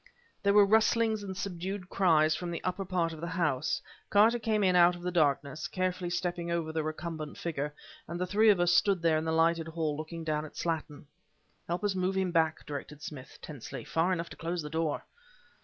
There 0.41 0.55
were 0.55 0.65
rustlings 0.65 1.21
and 1.21 1.37
subdued 1.37 1.87
cries 1.87 2.35
from 2.35 2.49
the 2.49 2.63
upper 2.63 2.83
part 2.85 3.13
of 3.13 3.21
the 3.21 3.27
house. 3.27 3.83
Carter 4.09 4.39
came 4.39 4.63
in 4.63 4.75
out 4.75 4.95
of 4.95 5.03
the 5.03 5.11
darkness, 5.11 5.67
carefully 5.67 6.09
stepping 6.09 6.49
over 6.49 6.71
the 6.73 6.81
recumbent 6.81 7.37
figure; 7.37 7.75
and 8.07 8.19
the 8.19 8.25
three 8.25 8.49
of 8.49 8.59
us 8.59 8.73
stood 8.73 9.03
there 9.03 9.19
in 9.19 9.25
the 9.25 9.31
lighted 9.31 9.67
hall 9.67 9.95
looking 9.95 10.23
down 10.23 10.43
at 10.43 10.57
Slattin. 10.57 11.05
"Help 11.67 11.83
us 11.83 11.91
to 11.91 11.99
move 11.99 12.17
him 12.17 12.31
back," 12.31 12.65
directed 12.65 13.03
Smith, 13.03 13.37
tensely; 13.43 13.83
"far 13.83 14.11
enough 14.11 14.29
to 14.31 14.37
close 14.37 14.63
the 14.63 14.71
door." 14.71 15.05